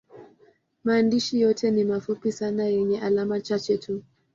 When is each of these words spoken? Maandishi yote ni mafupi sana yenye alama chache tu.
Maandishi 0.83 1.41
yote 1.41 1.71
ni 1.71 1.83
mafupi 1.83 2.31
sana 2.31 2.65
yenye 2.65 3.01
alama 3.01 3.41
chache 3.41 3.77
tu. 3.77 4.03